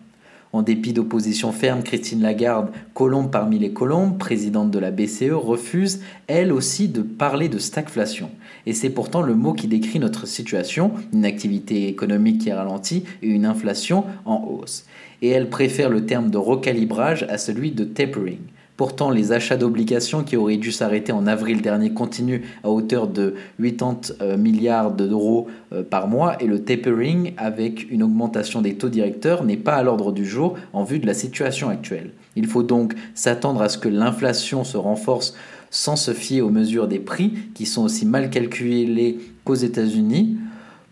En 0.54 0.62
dépit 0.62 0.94
d'opposition 0.94 1.52
ferme, 1.52 1.82
Christine 1.82 2.22
Lagarde, 2.22 2.70
colombe 2.94 3.32
parmi 3.32 3.58
les 3.58 3.74
colombes, 3.74 4.20
présidente 4.20 4.70
de 4.70 4.78
la 4.78 4.92
BCE, 4.92 5.32
refuse, 5.32 6.02
elle 6.28 6.54
aussi, 6.54 6.88
de 6.88 7.02
parler 7.02 7.50
de 7.50 7.58
stagflation. 7.58 8.30
Et 8.68 8.74
c'est 8.74 8.92
pourtant 8.92 9.24
le 9.24 9.34
mot 9.34 9.54
qui 9.54 9.68
décrit 9.68 9.98
notre 9.98 10.28
situation, 10.28 10.92
une 11.12 11.26
activité 11.26 11.88
économique 11.88 12.42
qui 12.42 12.52
ralentit 12.52 13.04
et 13.24 13.28
une 13.28 13.48
inflation 13.48 14.06
en 14.26 14.44
hausse. 14.48 14.86
Et 15.24 15.30
elle 15.30 15.50
préfère 15.50 15.90
le 15.90 16.06
terme 16.06 16.30
de 16.30 16.38
recalibrage 16.38 17.24
à 17.30 17.40
celui 17.40 17.72
de 17.72 17.84
tapering. 17.84 18.38
Pourtant, 18.76 19.12
les 19.12 19.32
achats 19.32 19.56
d'obligations 19.56 20.24
qui 20.24 20.36
auraient 20.36 20.58
dû 20.58 20.72
s'arrêter 20.72 21.12
en 21.12 21.28
avril 21.28 21.62
dernier 21.62 21.94
continuent 21.94 22.42
à 22.64 22.70
hauteur 22.72 23.08
de 23.08 23.36
80 23.62 24.16
euh, 24.22 24.38
milliards 24.38 24.92
d'euros 24.92 25.48
euh, 25.74 25.84
par 25.84 26.08
mois 26.08 26.42
et 26.42 26.48
le 26.48 26.64
tapering 26.64 27.34
avec 27.38 27.92
une 27.92 28.02
augmentation 28.02 28.62
des 28.62 28.76
taux 28.76 28.90
directeurs 28.90 29.44
n'est 29.44 29.58
pas 29.58 29.76
à 29.76 29.84
l'ordre 29.84 30.12
du 30.12 30.26
jour 30.26 30.56
en 30.74 30.84
vue 30.84 30.98
de 30.98 31.06
la 31.06 31.14
situation 31.14 31.70
actuelle. 31.70 32.12
Il 32.36 32.48
faut 32.48 32.64
donc 32.64 32.96
s'attendre 33.14 33.62
à 33.62 33.70
ce 33.70 33.78
que 33.78 33.90
l'inflation 33.90 34.64
se 34.64 34.78
renforce 34.78 35.36
sans 35.70 35.96
se 35.96 36.12
fier 36.12 36.42
aux 36.42 36.50
mesures 36.50 36.88
des 36.88 37.00
prix 37.00 37.34
qui 37.54 37.68
sont 37.68 37.84
aussi 37.84 38.08
mal 38.08 38.32
calculées 38.32 39.20
qu'aux 39.44 39.54
États-Unis. 39.54 40.38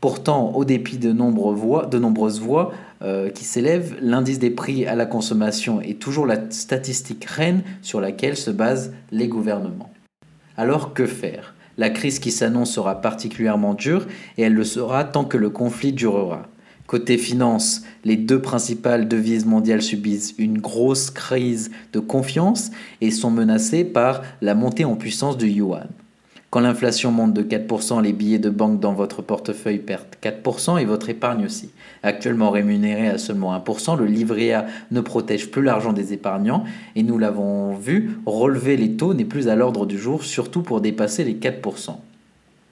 Pourtant, 0.02 0.54
au 0.56 0.66
dépit 0.66 0.98
de, 0.98 1.12
nombreuses 1.12 2.40
voix 2.40 2.72
euh, 3.04 3.30
qui 3.30 3.46
s'élèvent, 3.46 3.96
l'indice 4.02 4.40
des 4.40 4.52
prix 4.52 4.86
à 4.86 4.96
la 4.96 5.06
consommation 5.06 5.82
est 5.82 6.00
toujours 6.00 6.26
la 6.26 6.52
statistique 6.52 7.26
reine 7.26 7.64
sur 7.82 8.00
laquelle 8.00 8.38
se 8.38 8.52
basent 8.52 8.94
les 9.12 9.28
gouvernements. 9.28 9.92
Alors 10.58 10.94
que 10.94 11.06
faire? 11.06 11.56
La 11.78 11.90
crise 11.90 12.20
qui 12.20 12.32
s'annonce 12.32 12.72
sera 12.72 13.02
particulièrement 13.02 13.74
dure 13.74 14.06
et 14.38 14.44
elle 14.44 14.54
le 14.54 14.64
sera 14.64 15.04
tant 15.04 15.26
que 15.26 15.38
le 15.38 15.50
conflit 15.50 15.94
durera. 15.94 16.48
Côté 16.86 17.18
finance, 17.18 17.84
les 18.04 18.18
deux 18.18 18.42
principales 18.42 19.08
devises 19.08 19.46
mondiales 19.46 19.82
subissent 19.82 20.36
une 20.38 20.58
grosse 20.58 21.10
crise 21.10 21.72
de 21.94 22.00
confiance 22.00 22.70
et 23.00 23.12
sont 23.12 23.32
menacées 23.32 23.86
par 23.86 24.22
la 24.42 24.56
montée 24.56 24.86
en 24.86 24.96
puissance 24.96 25.38
du 25.38 25.48
yuan. 25.48 25.88
Quand 26.52 26.60
l'inflation 26.60 27.12
monte 27.12 27.34
de 27.34 27.44
4%, 27.44 28.04
les 28.04 28.12
billets 28.12 28.38
de 28.38 28.50
banque 28.50 28.82
dans 28.82 28.92
votre 28.92 29.22
portefeuille 29.22 29.80
perdent 29.80 30.04
4% 30.22 30.82
et 30.82 30.84
votre 30.84 31.10
épargne 31.10 31.46
aussi. 31.46 31.70
Actuellement 32.04 32.50
rémunéré 32.50 33.08
à 33.08 33.18
seulement 33.18 33.58
1%, 33.58 33.98
le 33.98 34.06
livret 34.06 34.52
A 34.52 34.66
ne 34.92 35.00
protège 35.00 35.50
plus 35.50 35.64
l'argent 35.64 35.94
des 35.94 36.12
épargnants 36.12 36.66
et 36.98 37.04
nous 37.04 37.18
l'avons 37.18 37.74
vu, 37.78 38.18
relever 38.26 38.76
les 38.76 38.98
taux 38.98 39.14
n'est 39.14 39.24
plus 39.24 39.48
à 39.48 39.56
l'ordre 39.56 39.86
du 39.86 39.98
jour, 39.98 40.26
surtout 40.26 40.62
pour 40.62 40.82
dépasser 40.82 41.24
les 41.24 41.36
4%. 41.36 41.96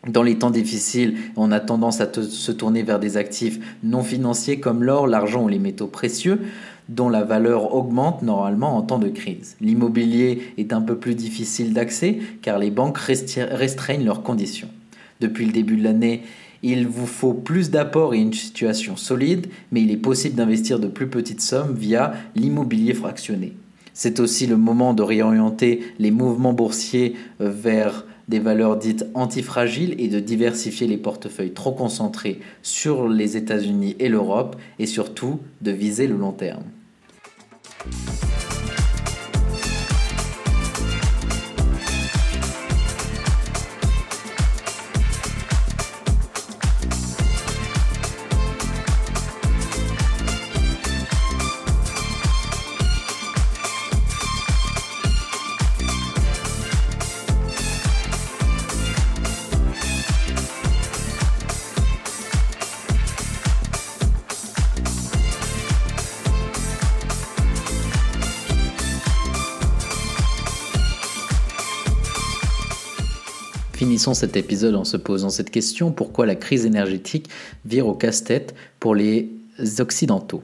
Dans 0.09 0.23
les 0.23 0.37
temps 0.37 0.51
difficiles, 0.51 1.15
on 1.37 1.49
a 1.53 1.61
tendance 1.61 2.01
à 2.01 2.11
se 2.13 2.51
tourner 2.51 2.83
vers 2.83 2.99
des 2.99 3.15
actifs 3.15 3.59
non 3.83 4.03
financiers 4.03 4.59
comme 4.59 4.83
l'or, 4.83 5.07
l'argent 5.07 5.43
ou 5.43 5.47
les 5.47 5.59
métaux 5.59 5.87
précieux 5.87 6.41
dont 6.89 7.07
la 7.07 7.23
valeur 7.23 7.73
augmente 7.73 8.23
normalement 8.23 8.75
en 8.75 8.81
temps 8.81 8.99
de 8.99 9.07
crise. 9.07 9.55
L'immobilier 9.61 10.41
est 10.57 10.73
un 10.73 10.81
peu 10.81 10.97
plus 10.97 11.15
difficile 11.15 11.73
d'accès 11.73 12.19
car 12.41 12.59
les 12.59 12.71
banques 12.71 12.97
restreignent 12.97 14.03
leurs 14.03 14.23
conditions. 14.23 14.69
Depuis 15.21 15.45
le 15.45 15.51
début 15.51 15.77
de 15.77 15.83
l'année, 15.83 16.23
il 16.61 16.87
vous 16.87 17.07
faut 17.07 17.33
plus 17.33 17.69
d'apports 17.69 18.13
et 18.13 18.19
une 18.19 18.33
situation 18.33 18.97
solide, 18.97 19.47
mais 19.71 19.81
il 19.81 19.91
est 19.91 19.97
possible 19.97 20.35
d'investir 20.35 20.79
de 20.79 20.87
plus 20.87 21.07
petites 21.07 21.41
sommes 21.41 21.75
via 21.75 22.13
l'immobilier 22.35 22.93
fractionné. 22.93 23.53
C'est 23.93 24.19
aussi 24.19 24.47
le 24.47 24.57
moment 24.57 24.93
de 24.93 25.03
réorienter 25.03 25.81
les 25.99 26.11
mouvements 26.11 26.53
boursiers 26.53 27.15
euh, 27.41 27.49
vers 27.49 28.05
des 28.29 28.39
valeurs 28.39 28.77
dites 28.77 29.05
antifragiles 29.15 29.95
et 29.97 30.07
de 30.07 30.19
diversifier 30.19 30.87
les 30.87 30.97
portefeuilles 30.97 31.53
trop 31.53 31.71
concentrés 31.71 32.39
sur 32.61 33.09
les 33.09 33.37
États-Unis 33.37 33.95
et 33.99 34.07
l'Europe 34.07 34.55
et 34.77 34.85
surtout 34.85 35.39
de 35.61 35.71
viser 35.71 36.07
le 36.07 36.15
long 36.15 36.31
terme. 36.31 36.63
you 37.85 38.28
Finissons 73.99 74.13
cet 74.13 74.37
épisode 74.37 74.75
en 74.75 74.85
se 74.85 74.95
posant 74.95 75.29
cette 75.29 75.51
question, 75.51 75.91
pourquoi 75.91 76.25
la 76.25 76.35
crise 76.35 76.65
énergétique 76.65 77.27
vire 77.65 77.85
au 77.85 77.93
casse-tête 77.93 78.55
pour 78.79 78.95
les 78.95 79.29
Occidentaux? 79.79 80.41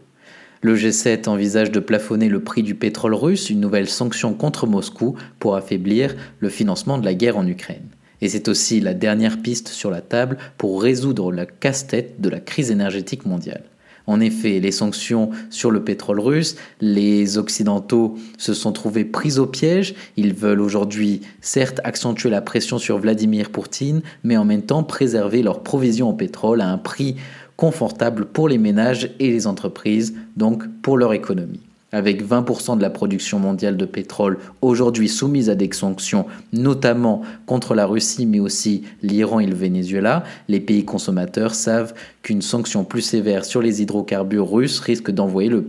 Le 0.61 0.75
G7 0.75 1.29
envisage 1.29 1.71
de 1.71 1.79
plafonner 1.79 2.27
le 2.27 2.43
prix 2.43 2.63
du 2.63 2.75
pétrole 2.75 3.13
russe, 3.13 3.49
une 3.49 3.61
nouvelle 3.61 3.87
sanction 3.87 4.33
contre 4.33 4.67
Moscou 4.67 5.15
pour 5.39 5.55
affaiblir 5.55 6.17
le 6.41 6.49
financement 6.49 6.97
de 6.97 7.05
la 7.05 7.13
guerre 7.13 7.37
en 7.37 7.47
Ukraine. 7.47 7.87
Et 8.19 8.27
c'est 8.27 8.49
aussi 8.49 8.81
la 8.81 8.93
dernière 8.93 9.41
piste 9.41 9.69
sur 9.69 9.89
la 9.89 10.01
table 10.01 10.37
pour 10.57 10.81
résoudre 10.81 11.31
la 11.31 11.45
casse-tête 11.45 12.19
de 12.19 12.27
la 12.27 12.41
crise 12.41 12.71
énergétique 12.71 13.25
mondiale. 13.25 13.63
En 14.07 14.19
effet, 14.19 14.59
les 14.59 14.71
sanctions 14.71 15.31
sur 15.49 15.71
le 15.71 15.83
pétrole 15.83 16.19
russe, 16.19 16.55
les 16.81 17.37
Occidentaux 17.37 18.15
se 18.37 18.53
sont 18.53 18.71
trouvés 18.71 19.05
pris 19.05 19.39
au 19.39 19.47
piège. 19.47 19.95
Ils 20.15 20.33
veulent 20.33 20.61
aujourd'hui, 20.61 21.21
certes, 21.41 21.81
accentuer 21.83 22.29
la 22.29 22.41
pression 22.41 22.77
sur 22.77 22.99
Vladimir 22.99 23.49
Poutine, 23.49 24.01
mais 24.23 24.37
en 24.37 24.45
même 24.45 24.61
temps 24.61 24.83
préserver 24.83 25.41
leurs 25.41 25.63
provisions 25.63 26.09
en 26.09 26.13
pétrole 26.13 26.61
à 26.61 26.69
un 26.69 26.77
prix 26.77 27.15
confortable 27.57 28.25
pour 28.25 28.49
les 28.49 28.57
ménages 28.57 29.11
et 29.19 29.31
les 29.31 29.47
entreprises, 29.47 30.13
donc 30.35 30.63
pour 30.81 30.97
leur 30.97 31.13
économie 31.13 31.64
avec 31.91 32.27
20% 32.27 32.77
de 32.77 32.81
la 32.81 32.89
production 32.89 33.39
mondiale 33.39 33.77
de 33.77 33.85
pétrole 33.85 34.37
aujourd'hui 34.61 35.07
soumise 35.07 35.49
à 35.49 35.55
des 35.55 35.69
sanctions, 35.71 36.25
notamment 36.51 37.21
contre 37.45 37.73
la 37.73 37.85
Russie, 37.85 38.25
mais 38.25 38.39
aussi 38.39 38.83
l'Iran 39.01 39.39
et 39.39 39.45
le 39.45 39.55
Venezuela, 39.55 40.23
les 40.49 40.59
pays 40.59 40.83
consommateurs 40.83 41.55
savent 41.55 41.93
qu'une 42.21 42.41
sanction 42.41 42.83
plus 42.83 43.01
sévère 43.01 43.45
sur 43.45 43.61
les 43.61 43.81
hydrocarbures 43.81 44.51
russes 44.51 44.79
risque 44.79 45.11
d'envoyer 45.11 45.49
le 45.49 45.65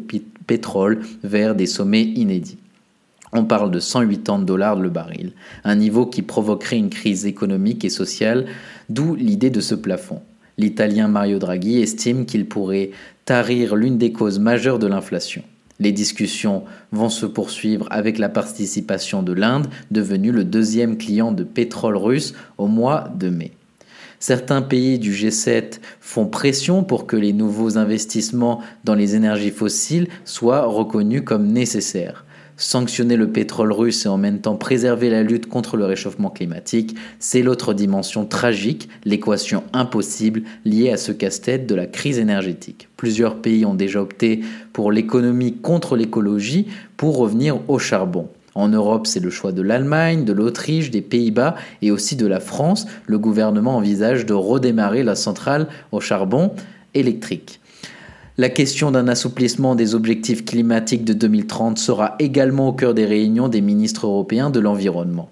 pétrole 0.47 1.01
vers 1.23 1.55
des 1.55 1.67
sommets 1.67 2.03
inédits. 2.03 2.59
On 3.33 3.45
parle 3.45 3.71
de 3.71 3.81
180 3.81 4.41
dollars 4.41 4.77
le 4.77 4.89
baril, 4.89 5.33
un 5.65 5.75
niveau 5.75 6.07
qui 6.07 6.23
provoquerait 6.23 6.79
une 6.79 6.91
crise 6.91 7.27
économique 7.27 7.85
et 7.85 7.91
sociale, 7.91 8.47
d'où 8.89 9.15
l'idée 9.15 9.51
de 9.51 9.61
ce 9.61 9.75
plafond. 9.75 10.23
L'Italien 10.59 11.09
Mario 11.09 11.39
Draghi 11.39 11.83
estime 11.83 12.25
qu'il 12.25 12.47
pourrait 12.47 12.93
tarir 13.27 13.77
l'une 13.77 13.99
des 13.99 14.13
causes 14.13 14.39
majeures 14.39 14.79
de 14.79 14.87
l'inflation. 14.87 15.43
Les 15.79 15.93
discussions 15.93 16.65
vont 16.91 17.11
se 17.11 17.27
poursuivre 17.27 17.87
avec 17.91 18.19
la 18.19 18.29
participation 18.29 19.23
de 19.23 19.33
l'Inde, 19.33 19.69
devenue 19.91 20.33
le 20.33 20.45
deuxième 20.45 20.97
client 20.97 21.33
de 21.33 21.45
pétrole 21.45 21.97
russe 21.97 22.35
au 22.57 22.67
mois 22.67 23.11
de 23.15 23.29
mai. 23.29 23.53
Certains 24.19 24.63
pays 24.63 24.99
du 24.99 25.13
G7 25.13 25.81
font 26.01 26.27
pression 26.27 26.83
pour 26.83 27.07
que 27.07 27.17
les 27.17 27.35
nouveaux 27.35 27.77
investissements 27.77 28.63
dans 28.85 28.95
les 28.95 29.15
énergies 29.15 29.51
fossiles 29.51 30.09
soient 30.25 30.65
reconnus 30.65 31.23
comme 31.25 31.49
nécessaires. 31.49 32.25
Sanctionner 32.59 33.17
le 33.17 33.29
pétrole 33.29 33.71
russe 33.71 34.07
et 34.07 34.09
en 34.09 34.17
même 34.17 34.41
temps 34.41 34.57
préserver 34.57 35.11
la 35.11 35.23
lutte 35.23 35.47
contre 35.47 35.77
le 35.77 35.85
réchauffement 35.85 36.31
climatique, 36.31 36.97
c'est 37.19 37.43
l'autre 37.43 37.75
dimension 37.75 38.25
tragique, 38.25 38.89
l'équation 39.05 39.63
impossible 39.75 40.43
liée 40.65 40.91
à 40.91 40.97
ce 40.97 41.13
casse-tête 41.13 41.67
de 41.67 41.75
la 41.75 41.87
crise 41.87 42.19
énergétique. 42.19 42.89
Plusieurs 42.97 43.43
pays 43.43 43.67
ont 43.67 43.75
déjà 43.75 44.01
opté 44.01 44.41
pour 44.73 44.91
l'économie 44.91 45.59
contre 45.59 45.97
l'écologie 45.97 46.69
pour 46.97 47.19
revenir 47.19 47.61
au 47.69 47.79
charbon. 47.79 48.29
En 48.55 48.69
Europe, 48.69 49.07
c'est 49.07 49.21
le 49.21 49.29
choix 49.29 49.53
de 49.53 49.61
l'Allemagne, 49.61 50.25
de 50.25 50.33
l'Autriche, 50.33 50.91
des 50.91 51.03
Pays-Bas 51.03 51.57
et 51.83 51.91
aussi 51.91 52.17
de 52.17 52.27
la 52.27 52.41
France. 52.41 52.87
Le 53.07 53.19
gouvernement 53.19 53.77
envisage 53.77 54.25
de 54.25 54.33
redémarrer 54.33 55.03
la 55.03 55.15
centrale 55.15 55.69
au 55.93 56.01
charbon 56.01 56.53
électrique. 56.95 57.61
La 58.39 58.51
question 58.51 58.91
d'un 58.91 59.09
assouplissement 59.09 59.75
des 59.75 59.95
objectifs 59.95 60.45
climatiques 60.45 61.07
de 61.07 61.15
2030 61.15 61.79
sera 61.79 62.17
également 62.19 62.69
au 62.69 62.75
cœur 62.75 62.93
des 62.93 63.07
réunions 63.07 63.49
des 63.49 63.63
ministres 63.63 64.07
européens 64.07 64.51
de 64.51 64.61
l'environnement. 64.61 65.31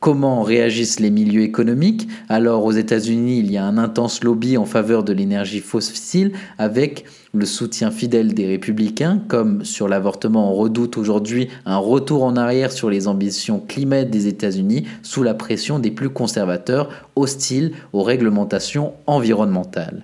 Comment 0.00 0.42
réagissent 0.42 0.98
les 0.98 1.12
milieux 1.12 1.42
économiques? 1.42 2.08
Alors 2.28 2.64
aux 2.64 2.72
États-Unis, 2.72 3.38
il 3.38 3.52
y 3.52 3.58
a 3.58 3.64
un 3.64 3.78
intense 3.78 4.24
lobby 4.24 4.56
en 4.56 4.64
faveur 4.64 5.04
de 5.04 5.12
l'énergie 5.12 5.60
fossile 5.60 6.32
avec 6.58 7.04
le 7.32 7.46
soutien 7.46 7.92
fidèle 7.92 8.34
des 8.34 8.48
républicains, 8.48 9.22
comme 9.28 9.64
sur 9.64 9.86
l'avortement 9.86 10.50
on 10.50 10.56
redoute 10.56 10.98
aujourd'hui 10.98 11.46
un 11.64 11.76
retour 11.76 12.24
en 12.24 12.36
arrière 12.36 12.72
sur 12.72 12.90
les 12.90 13.06
ambitions 13.06 13.60
climatiques 13.60 14.10
des 14.10 14.26
États-Unis 14.26 14.88
sous 15.04 15.22
la 15.22 15.34
pression 15.34 15.78
des 15.78 15.92
plus 15.92 16.10
conservateurs 16.10 16.88
hostiles 17.14 17.70
aux 17.92 18.02
réglementations 18.02 18.94
environnementales. 19.06 20.02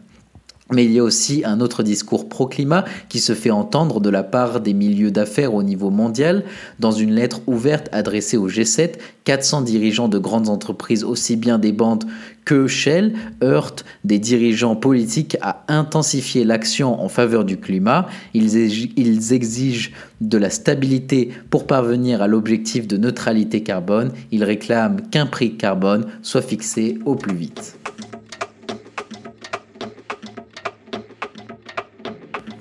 Mais 0.70 0.84
il 0.84 0.92
y 0.92 0.98
a 0.98 1.02
aussi 1.02 1.42
un 1.46 1.60
autre 1.60 1.82
discours 1.82 2.28
pro-climat 2.28 2.84
qui 3.08 3.20
se 3.20 3.34
fait 3.34 3.50
entendre 3.50 4.00
de 4.00 4.10
la 4.10 4.22
part 4.22 4.60
des 4.60 4.74
milieux 4.74 5.10
d'affaires 5.10 5.54
au 5.54 5.62
niveau 5.62 5.88
mondial. 5.88 6.44
Dans 6.78 6.90
une 6.90 7.14
lettre 7.14 7.40
ouverte 7.46 7.88
adressée 7.90 8.36
au 8.36 8.50
G7, 8.50 8.96
400 9.24 9.62
dirigeants 9.62 10.08
de 10.08 10.18
grandes 10.18 10.50
entreprises, 10.50 11.04
aussi 11.04 11.36
bien 11.36 11.58
des 11.58 11.72
bandes 11.72 12.04
que 12.44 12.66
Shell, 12.66 13.14
heurtent 13.42 13.86
des 14.04 14.18
dirigeants 14.18 14.76
politiques 14.76 15.38
à 15.40 15.64
intensifier 15.68 16.44
l'action 16.44 17.00
en 17.00 17.08
faveur 17.08 17.46
du 17.46 17.56
climat. 17.56 18.06
Ils 18.34 19.32
exigent 19.32 19.92
de 20.20 20.36
la 20.36 20.50
stabilité 20.50 21.30
pour 21.48 21.66
parvenir 21.66 22.20
à 22.20 22.26
l'objectif 22.26 22.86
de 22.86 22.98
neutralité 22.98 23.62
carbone. 23.62 24.12
Ils 24.32 24.44
réclament 24.44 25.00
qu'un 25.10 25.26
prix 25.26 25.56
carbone 25.56 26.06
soit 26.22 26.42
fixé 26.42 26.98
au 27.06 27.14
plus 27.14 27.34
vite. 27.34 27.78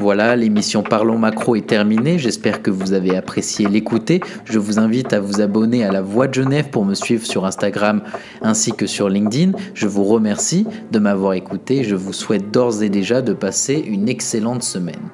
Voilà, 0.08 0.38
l'émission 0.38 0.84
Parlons 0.84 1.18
Macro 1.18 1.58
est 1.58 1.68
terminée. 1.68 2.18
J'espère 2.18 2.62
que 2.62 2.72
vous 2.72 2.94
avez 2.94 3.18
apprécié 3.18 3.68
l'écouter. 3.68 4.22
Je 4.46 4.58
vous 4.58 4.80
invite 4.80 5.12
à 5.12 5.20
vous 5.20 5.42
abonner 5.42 5.84
à 5.84 5.92
La 5.92 6.02
Voix 6.02 6.30
de 6.30 6.34
Genève 6.34 6.70
pour 6.70 6.86
me 6.86 6.94
suivre 6.94 7.26
sur 7.26 7.46
Instagram 7.46 8.02
ainsi 8.42 8.72
que 8.72 8.88
sur 8.88 9.10
LinkedIn. 9.10 9.52
Je 9.74 9.86
vous 9.86 10.06
remercie 10.06 10.66
de 10.94 11.00
m'avoir 11.00 11.34
écouté. 11.34 11.84
Je 11.84 11.96
vous 11.96 12.14
souhaite 12.14 12.52
d'ores 12.52 12.84
et 12.84 12.90
déjà 12.90 13.22
de 13.22 13.34
passer 13.34 13.84
une 13.86 14.08
excellente 14.08 14.64
semaine. 14.64 15.10